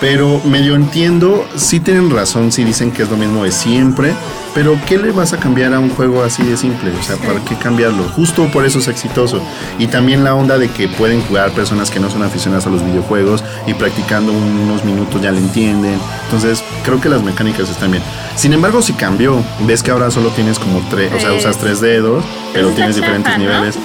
[0.00, 4.14] Pero medio entiendo, sí tienen razón, sí dicen que es lo mismo de siempre,
[4.58, 6.90] pero ¿qué le vas a cambiar a un juego así de simple?
[6.90, 8.02] O sea, ¿para qué cambiarlo?
[8.08, 9.40] Justo por eso es exitoso.
[9.78, 12.84] Y también la onda de que pueden jugar personas que no son aficionadas a los
[12.84, 15.96] videojuegos y practicando unos minutos ya le entienden.
[16.24, 18.02] Entonces, creo que las mecánicas están bien.
[18.34, 21.80] Sin embargo, si cambió, ves que ahora solo tienes como tres, o sea, usas tres
[21.80, 23.78] dedos, pero tienes diferentes niveles.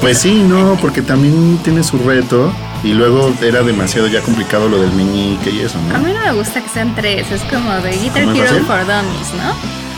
[0.00, 2.50] Pues sí, no, porque también tiene su reto
[2.84, 5.96] y luego era demasiado ya complicado lo del meñique y eso, ¿no?
[5.96, 9.32] A mí no me gusta que sean tres, es como de Guitar Hero for Dummies,
[9.38, 9.54] ¿no?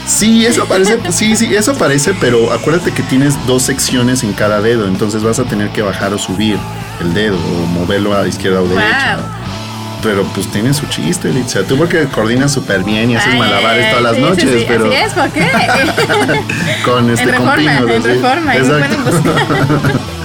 [0.06, 4.60] Sí, eso parece, sí, sí, eso parece, pero acuérdate que tienes dos secciones en cada
[4.60, 6.58] dedo, entonces vas a tener que bajar o subir
[7.00, 9.18] el dedo o moverlo a izquierda o derecha.
[10.04, 11.64] Pero pues tiene su chiste, Litzia.
[11.66, 14.86] Tú porque coordinas súper bien y haces malabares todas las noches, sí, pero.
[14.86, 15.50] Así es, ¿por qué?
[16.84, 20.00] con este en reforma, con pinos, en reforma, ahí me pueden buscar.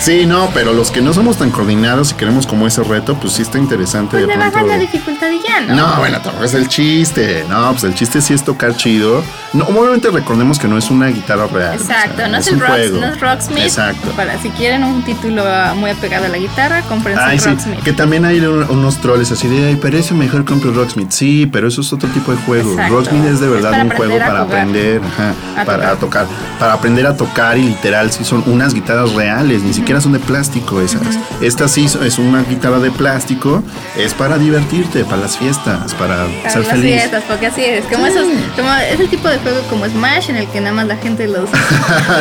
[0.00, 3.34] Sí, no, pero los que no somos tan coordinados y queremos como ese reto, pues
[3.34, 4.66] sí está interesante Pues de le pronto.
[4.66, 5.74] la dificultad y ya, ¿no?
[5.76, 7.44] No, bueno, tampoco es el chiste.
[7.50, 9.22] No, pues el chiste sí es tocar chido.
[9.52, 11.74] No, obviamente recordemos que no es una guitarra real.
[11.74, 12.98] Exacto, o sea, no es, un el Rock, juego.
[13.00, 13.64] no es Rocksmith.
[13.64, 14.08] Exacto.
[14.16, 15.44] Para si quieren un título
[15.76, 17.82] muy apegado a la guitarra, compren sí, Rocksmith.
[17.82, 21.10] que también hay un- unos troles así de, ay, parece mejor compro Rocksmith.
[21.10, 22.70] Sí, pero eso es otro tipo de juego.
[22.72, 22.94] Exacto.
[22.94, 24.60] Rocksmith es de Es verdad un juego para jugar.
[24.60, 26.26] aprender, ajá, A para tocar.
[26.58, 30.18] para aprender a tocar y literal, sí son unas guitarras reales, ni siquiera son de
[30.18, 31.18] plástico esas.
[31.40, 33.62] Esta sí es una guitarra de plástico,
[33.96, 36.92] es para divertirte, para las fiestas, para Para ser las feliz.
[37.00, 37.86] fiestas, porque así es.
[37.86, 40.86] Como esos, como es el tipo de juego como Smash en el que nada más
[40.86, 41.48] la gente los.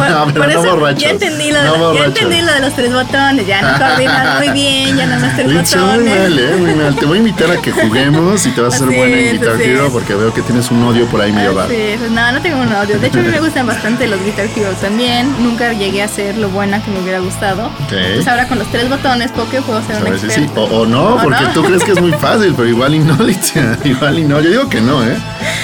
[0.10, 2.94] No, pero no borrachos, ya entendí lo, no de, ya entendí lo de los tres
[2.94, 3.46] botones.
[3.46, 6.20] Ya no coordinas muy bien, ya nada más tres Licha, muy botones.
[6.20, 6.96] mal, eh, muy mal.
[6.96, 9.62] Te voy a invitar a que juguemos y te vas a hacer buena en Guitar
[9.62, 11.52] Hero porque veo que tienes un odio por ahí medio.
[11.68, 12.98] Sí, pues no, no tengo un odio.
[13.00, 15.32] De hecho, a mí me gustan bastante los Guitar Hero también.
[15.44, 17.59] Nunca llegué a ser lo buena que me hubiera gustado.
[17.90, 20.36] Pues ahora con los tres botones, Poké puedo ser A un experto.
[20.36, 20.50] sí.
[20.56, 21.50] O, o no, ¿O porque no?
[21.52, 23.78] tú crees que es muy fácil, pero igual y no, Litzia.
[23.84, 24.40] Igual y no.
[24.42, 25.18] Yo digo que no, ¿eh?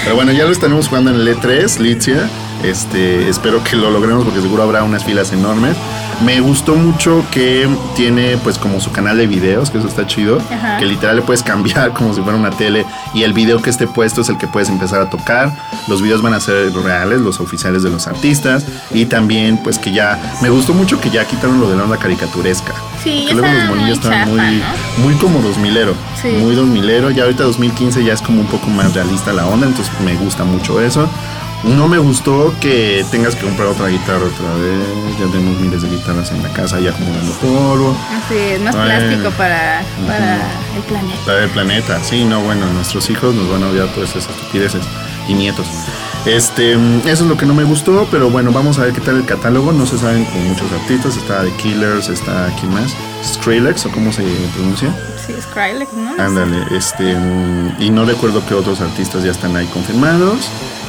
[0.04, 2.28] Pero bueno, ya lo estaremos jugando en el E3, Litzia.
[2.62, 5.76] Este, espero que lo logremos porque seguro habrá unas filas enormes.
[6.24, 10.38] Me gustó mucho que tiene pues como su canal de videos, que eso está chido,
[10.50, 10.78] Ajá.
[10.78, 13.86] que literal le puedes cambiar como si fuera una tele y el video que esté
[13.86, 15.52] puesto es el que puedes empezar a tocar.
[15.88, 19.92] Los videos van a ser reales, los oficiales de los artistas y también pues que
[19.92, 22.72] ya me gustó mucho que ya quitaron lo de la onda caricaturesca.
[23.04, 24.62] Sí, que luego los monillos estaban muy,
[25.02, 26.28] muy como 2000ero, Sí.
[26.40, 27.10] muy 2000ero.
[27.14, 30.44] Ya ahorita 2015 ya es como un poco más realista la onda, entonces me gusta
[30.44, 31.08] mucho eso.
[31.66, 35.18] No me gustó que tengas que comprar otra guitarra otra vez.
[35.18, 37.96] Ya tenemos miles de guitarras en la casa ya acumulando polvo.
[38.12, 40.36] Así es, más plástico para, para
[40.76, 41.18] el planeta.
[41.26, 44.84] Para el planeta, sí, no, bueno, nuestros hijos nos van a odiar por esas estupideces
[45.28, 45.66] y nietos.
[46.24, 49.16] Este, eso es lo que no me gustó, pero bueno, vamos a ver qué tal
[49.16, 49.72] el catálogo.
[49.72, 52.94] No se saben con muchos artistas, está The Killers, está ¿quién más?
[53.24, 54.22] Skrillex o cómo se
[54.54, 54.94] pronuncia.
[55.24, 56.22] Sí, Skrillex, ¿no?
[56.22, 57.16] Ándale, este,
[57.80, 60.48] y no recuerdo qué otros artistas ya están ahí confirmados.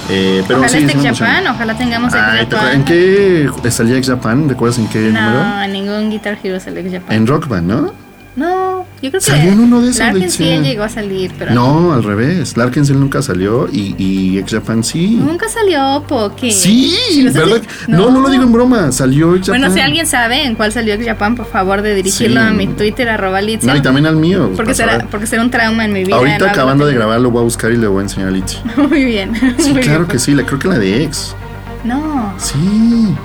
[0.09, 1.09] Eh, pero ojalá sí, esté.
[1.09, 2.55] Japan, ojalá tengamos X Ay, ¿te?
[2.55, 2.75] Japan.
[2.75, 4.47] ¿En qué salía X Japan?
[4.47, 5.43] ¿Recuerdas en qué número?
[5.43, 7.15] No, ningún Guitar Hero sale X Japan.
[7.15, 8.06] En Rock Band, ¿no?
[8.37, 11.55] No, yo creo que Salió en uno de esos, Larkin sí llegó a salir, pero
[11.55, 12.55] No, al revés.
[12.55, 15.15] Larkinson nunca salió y, y X Japan sí.
[15.19, 16.51] nunca salió Poké.
[16.51, 17.63] Sí, Si ¿verdad?
[17.87, 18.11] No.
[18.11, 18.91] no, lo digo en broma.
[18.91, 19.61] Salió X Japan.
[19.61, 22.47] Bueno, si alguien sabe en cuál salió X Japan, por favor de dirigirlo Sí.
[22.47, 24.51] a mi Twitter, arroba Litzia, No, y también al mío.
[24.55, 26.15] porque, será, porque será un trauma en mi vida.
[26.15, 28.31] Ahorita no acabando de grabar lo voy a buscar y le voy a enseñar a
[28.31, 28.57] Litzy.
[28.77, 29.33] Muy bien.
[29.57, 30.11] Sí, muy claro bien.
[30.11, 30.35] que sí.
[30.35, 31.35] La, creo que la de X.
[31.83, 33.15] No, Sí.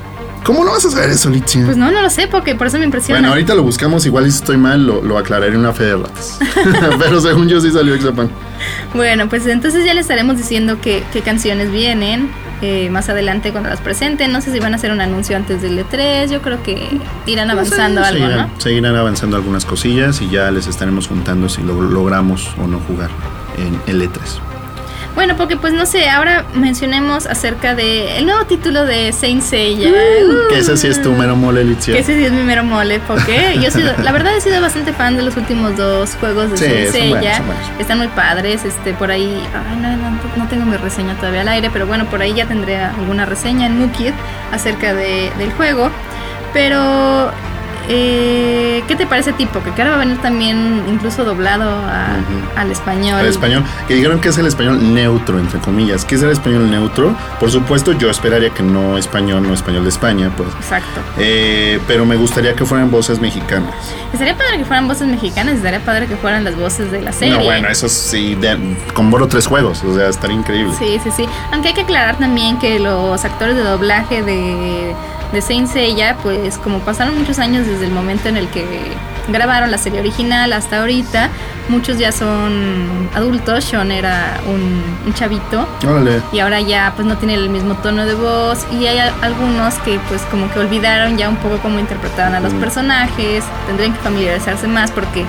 [0.45, 1.61] ¿Cómo no vas a saber eso, Litzy?
[1.63, 3.21] pues no, no lo sé, porque por eso me impresiona.
[3.21, 5.97] Bueno, ahorita lo buscamos, igual si estoy mal, lo, lo aclararé en una fe de
[5.97, 6.39] ratas.
[6.99, 8.31] Pero según yo sí salió X Japan.
[8.95, 13.71] Bueno, pues entonces ya les estaremos diciendo qué, qué canciones vienen eh, más adelante cuando
[13.71, 14.33] las presenten.
[14.33, 16.29] No sé si van a hacer un anuncio antes del E3.
[16.31, 16.89] Yo creo que
[17.27, 18.61] irán avanzando Sí, algo, seguirán, ¿no?
[18.61, 23.11] seguirán avanzando algunas cosillas y ya les estaremos juntando si lo logramos o no jugar
[23.59, 24.19] en el E3.
[25.15, 29.91] Bueno, porque pues no sé, ahora mencionemos acerca de el nuevo título de Saint Seiya.
[29.91, 31.95] Uh, que ese sí es tu mero mole, Litzia.
[31.95, 34.61] Que ese sí es mi mero mole, porque yo he sido, la verdad he sido
[34.63, 37.11] bastante fan de los últimos dos juegos de Sí, Saint son Seiya.
[37.11, 37.71] buenos, son buenos.
[37.79, 41.49] Están muy padres, este por ahí, ay, no, no, no tengo mi reseña todavía al
[41.49, 44.13] aire, pero bueno, por ahí ya tendré alguna reseña en Mukid
[44.51, 45.91] acerca de, del juego.
[46.55, 47.31] Pero
[47.89, 49.61] eh, ¿qué te parece tipo?
[49.63, 52.17] Que ahora va a venir también incluso doblado a-
[52.57, 53.21] al español.
[53.21, 56.05] El español, que dijeron que es el español neutro, entre comillas.
[56.05, 57.15] ¿Qué es el español neutro?
[57.41, 60.49] Por supuesto, yo esperaría que no español, no español de España, pues.
[60.61, 61.01] Exacto.
[61.19, 63.75] Eh, pero me gustaría que fueran voces mexicanas.
[64.13, 67.35] Estaría padre que fueran voces mexicanas, estaría padre que fueran las voces de la serie.
[67.39, 68.59] No, bueno, eso sí, de-
[68.95, 70.75] con Boro tres juegos, o sea, estaría increíble.
[70.79, 71.27] Sí, sí, sí.
[71.53, 74.95] Aunque hay que aclarar también que los actores de doblaje de,
[75.33, 78.65] de Saint Seiya, pues como pasaron muchos años desde el momento en el que
[79.29, 81.31] grabaron la serie original hasta ahorita,
[81.69, 83.65] muchos ya son adultos.
[83.65, 85.67] Sean era un, un chavito.
[85.87, 86.21] Órale.
[86.33, 89.75] Y ahora ya pues no tiene el mismo tono de voz y hay a- algunos
[89.77, 94.01] que pues como que olvidaron ya un poco cómo interpretaban a los personajes, tendrían que
[94.01, 95.25] familiarizarse más porque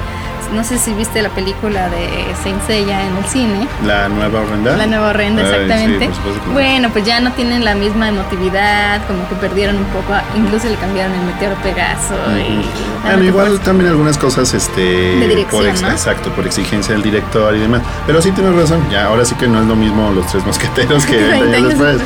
[0.54, 2.08] no sé si viste la película de
[2.44, 3.68] Saint Seiya en el cine.
[3.86, 4.78] La nueva horrenda.
[4.78, 6.10] La nueva horrenda, Ay, sí, exactamente.
[6.54, 10.76] bueno, pues ya no tienen la misma emotividad, como que perdieron un poco, incluso le
[10.76, 12.14] cambiaron el meteoro Pegaso.
[12.16, 12.32] Ah,
[13.04, 15.90] Bueno, no te igual puedes- también algunas cosas este De dirección, por ex- ¿no?
[15.90, 17.82] exacto, por exigencia del director y demás.
[18.06, 21.06] Pero sí tienes razón, ya ahora sí que no es lo mismo los tres mosqueteros
[21.06, 21.98] que 20 20 años después.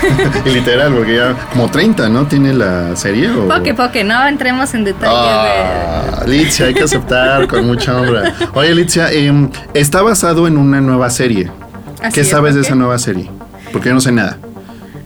[0.44, 2.24] y literal, porque ya como 30, ¿no?
[2.26, 7.66] Tiene la serie o Poque, poque, no entremos en detalles Ah, hay que aceptar con
[7.66, 7.89] mucha
[8.54, 11.50] Oye, Litzia, em, está basado en una nueva serie.
[12.02, 13.30] Así ¿Qué es, sabes de esa nueva serie?
[13.72, 14.38] Porque yo no sé nada.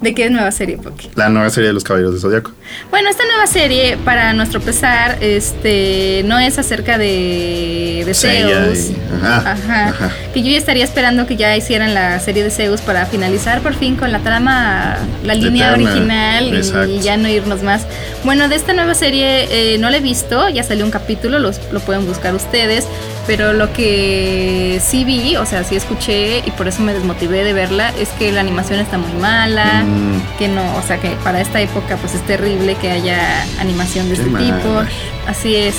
[0.05, 1.09] ¿De qué nueva serie, Poque?
[1.15, 2.53] La nueva serie de los Caballeros de Zodiaco.
[2.91, 8.91] Bueno, esta nueva serie, para nuestro pesar, este, no es acerca de, Zeus.
[8.91, 9.89] y- ajá, Ajá.
[9.89, 10.13] ajá.
[10.35, 13.73] Que yo ya estaría esperando que ya hicieran la serie de Zeus para finalizar por
[13.75, 16.93] fin con la trama, la línea Eterna, original exacto.
[16.93, 17.87] y, ya no irnos más.
[18.25, 21.59] Bueno, de esta nueva serie eh, no la he visto, ya salió un capítulo, los,
[21.73, 22.87] lo pueden buscar ustedes.
[23.27, 27.55] Pero lo que sí vi, o sea, sí escuché y por eso me desmotivé de
[27.55, 31.41] verla, es que la animación está muy mala Mm, que no, o sea que para
[31.41, 34.45] esta época pues es terrible que haya animación de Qué este mal.
[34.61, 34.83] tipo.
[35.27, 35.75] Así es.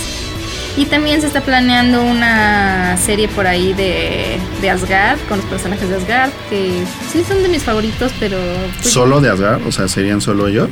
[0.77, 5.87] Y también se está planeando una serie por ahí de, de Asgard, con los personajes
[5.87, 8.37] de Asgard, que sí son de mis favoritos, pero
[8.81, 9.65] pues, ¿Solo de Asgard?
[9.65, 10.69] O sea, ¿serían solo ellos?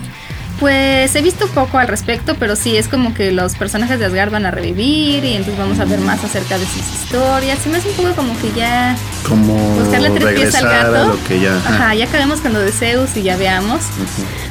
[0.64, 4.32] Pues he visto poco al respecto, pero sí es como que los personajes de Asgard
[4.32, 7.60] van a revivir y entonces vamos a ver más acerca de sus historias.
[7.60, 8.96] Se me hace un poco como que ya
[9.28, 11.08] Como buscarle tres pies al gato.
[11.16, 11.58] lo que ya...
[11.58, 13.82] Ajá, ya acabemos con lo de Zeus y ya veamos.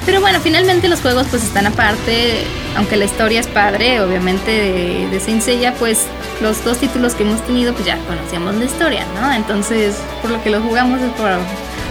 [0.05, 2.45] Pero bueno, finalmente los juegos pues están aparte,
[2.77, 6.01] aunque la historia es padre, obviamente de, de Saint Seiya, pues
[6.43, 9.33] los dos títulos que hemos tenido pues ya conocíamos la historia, ¿no?
[9.33, 11.31] Entonces, por lo que lo jugamos es por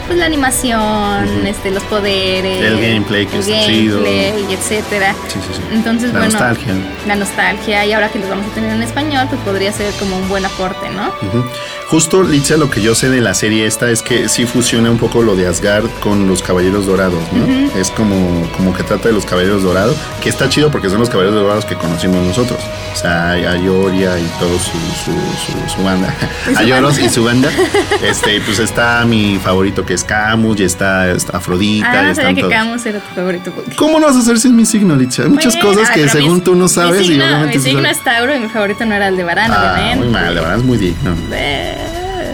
[0.08, 0.80] pues la animación,
[1.26, 1.46] Ujú.
[1.48, 4.02] este, los poderes, El gameplay que el está chido.
[4.04, 5.16] gameplay, y etcétera.
[5.28, 5.62] Sí, sí, sí.
[5.72, 6.74] Entonces, La bueno, nostalgia.
[7.08, 10.18] la nostalgia y ahora que los vamos a tener en español, pues podría ser como
[10.18, 11.08] un buen aporte, ¿no?
[11.28, 11.44] Ujú.
[11.92, 14.98] Justo, Litzia, lo que yo sé de la serie esta es que sí fusiona un
[14.98, 17.46] poco lo de Asgard con los Caballeros Dorados, ¿no?
[17.78, 21.10] Es como, como que trata de los Caballeros Dorados, que está chido porque son los
[21.10, 22.60] Caballeros Dorados que conocimos nosotros.
[22.94, 24.72] O sea, hay a Yoria y todo su,
[25.04, 26.16] su, su, su banda.
[26.50, 27.06] Y su A Yoros banda.
[27.06, 27.50] y su banda.
[28.02, 32.34] Este, pues está mi favorito que es Camus, y está, está Afrodita, Ah, no sabía
[32.36, 32.54] que todos.
[32.54, 33.52] Camus era tu favorito.
[33.52, 35.26] porque- ¿Cómo no vas a saber si es mi signo, Litzia?
[35.26, 37.58] Hay muchas Bueno, cosas que pero según mi- tú no mi sabes signo- y obviamente
[37.58, 39.98] Mi signo es Tauro y mi favorito no era el de Varane, Ah, obviamente.
[40.06, 41.16] muy mal, la verdad es muy digno.
[41.34, 41.81] Eh,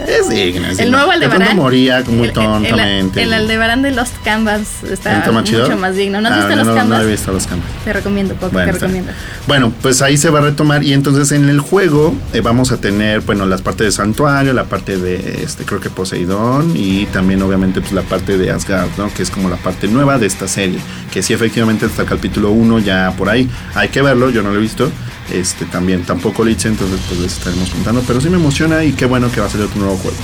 [0.08, 1.56] Es digno, es El nuevo De Aldebarán.
[1.58, 3.24] moría muy el- el- tontamente.
[3.24, 6.22] El, Aldebarán de Lost Canvas está mucho más digno.
[6.22, 7.00] ¿No has Ah, visto no, Canvas?
[7.00, 7.68] No he visto los Canvas.
[7.84, 9.12] Te recomiendo, poco, Bueno, te recomiendo.
[9.48, 12.78] Bueno, pues ahí se va a retomar y entonces en el juego eh, vamos a
[12.78, 17.42] tener, bueno, las partes de Santuario, la parte de, este, creo que Poseidón y también
[17.42, 19.14] obviamente pues la parte de Asgard, ¿no?
[19.14, 20.80] Que es como la parte nueva de esta serie,
[21.12, 23.50] que sí efectivamente hasta el capítulo 1 ya por ahí.
[23.76, 24.90] Hay que verlo, yo no lo he visto,
[25.32, 29.06] este también tampoco lo entonces pues les estaremos contando, pero sí me emociona y qué
[29.06, 30.18] bueno que va a salir otro nuevo juego.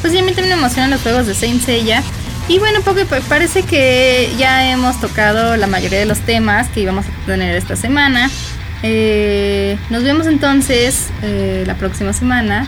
[0.00, 2.02] Pues sí, a mí también me emocionan los juegos de Saint Seiya.
[2.46, 6.80] Y bueno, porque pa- parece que ya hemos tocado la mayoría de los temas que
[6.80, 8.30] íbamos a tener esta semana.
[8.82, 12.66] Eh, nos vemos entonces eh, la próxima semana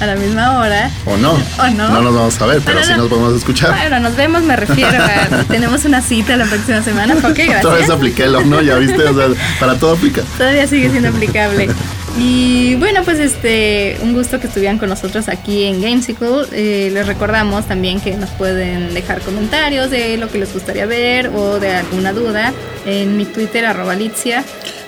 [0.00, 0.90] a la misma hora.
[1.04, 1.32] ¿O no?
[1.32, 1.88] ¿O no?
[1.88, 2.98] No nos vamos a ver, pero Bueno, sí no.
[2.98, 3.70] nos podemos escuchar.
[3.70, 7.14] Bueno, nos vemos, me refiero a tenemos una cita la próxima semana.
[7.14, 7.64] Ok, gracias.
[7.64, 9.28] Otra vez apliqué el no, ya viste, o sea,
[9.58, 10.22] para todo aplica.
[10.36, 11.68] Todavía sigue siendo aplicable.
[12.18, 16.44] Y bueno, pues este, un gusto que estuvieran con nosotros aquí en Gamesicle.
[16.52, 21.28] Eh, les recordamos también que nos pueden dejar comentarios de lo que les gustaría ver
[21.28, 22.54] o de alguna duda
[22.86, 24.44] en mi Twitter, arroba Litzia.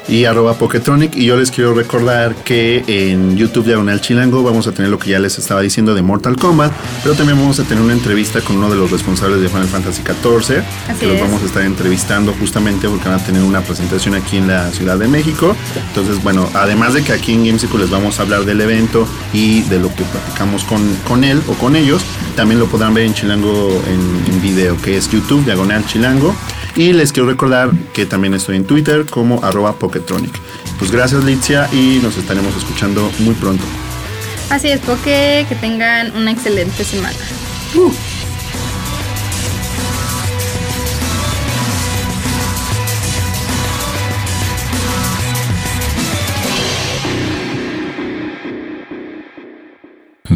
[0.09, 1.17] Y arroba Poketronic.
[1.17, 5.11] Y yo les quiero recordar que en YouTube Diagonal Chilango vamos a tener lo que
[5.11, 8.57] ya les estaba diciendo de Mortal Kombat, pero también vamos a tener una entrevista con
[8.57, 10.63] uno de los responsables de Final Fantasy XIV,
[10.99, 14.49] que los vamos a estar entrevistando justamente porque van a tener una presentación aquí en
[14.49, 15.55] la Ciudad de México.
[15.89, 19.63] Entonces, bueno, además de que aquí en Gamesicle les vamos a hablar del evento y
[19.63, 22.03] de lo que platicamos con, con él o con ellos,
[22.37, 26.35] también lo podrán ver en Chilango en, en video, que es YouTube Diagonal Chilango.
[26.79, 30.31] Y les quiero recordar que también estoy en Twitter como arroba Poketronic.
[30.79, 33.65] Pues gracias Litzia y nos estaremos escuchando muy pronto.
[34.49, 37.17] Así es, Poke, que tengan una excelente semana.
[37.75, 37.93] Uh.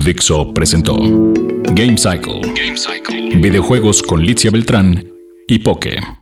[0.04, 2.40] Dixo presentó Game Cycle.
[2.52, 3.36] Game Cycle.
[3.36, 5.06] Videojuegos con Litzia Beltrán
[5.46, 6.21] y Poke.